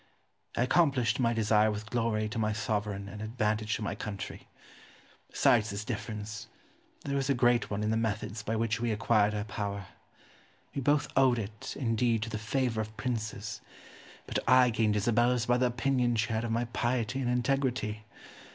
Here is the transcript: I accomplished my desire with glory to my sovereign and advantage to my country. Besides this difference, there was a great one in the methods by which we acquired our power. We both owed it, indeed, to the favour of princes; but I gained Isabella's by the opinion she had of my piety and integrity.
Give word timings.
I 0.57 0.63
accomplished 0.63 1.19
my 1.19 1.31
desire 1.31 1.69
with 1.69 1.91
glory 1.91 2.27
to 2.29 2.39
my 2.39 2.53
sovereign 2.53 3.07
and 3.07 3.21
advantage 3.21 3.75
to 3.75 3.83
my 3.83 3.93
country. 3.93 4.47
Besides 5.29 5.69
this 5.69 5.85
difference, 5.85 6.47
there 7.05 7.15
was 7.15 7.29
a 7.29 7.35
great 7.35 7.69
one 7.69 7.83
in 7.83 7.91
the 7.91 7.97
methods 7.97 8.41
by 8.41 8.55
which 8.55 8.79
we 8.79 8.91
acquired 8.91 9.35
our 9.35 9.43
power. 9.43 9.89
We 10.73 10.81
both 10.81 11.07
owed 11.15 11.37
it, 11.37 11.75
indeed, 11.79 12.23
to 12.23 12.31
the 12.31 12.39
favour 12.39 12.81
of 12.81 12.97
princes; 12.97 13.61
but 14.25 14.39
I 14.49 14.71
gained 14.71 14.95
Isabella's 14.95 15.45
by 15.45 15.57
the 15.57 15.67
opinion 15.67 16.15
she 16.15 16.29
had 16.33 16.43
of 16.45 16.49
my 16.51 16.65
piety 16.65 17.21
and 17.21 17.29
integrity. 17.29 18.05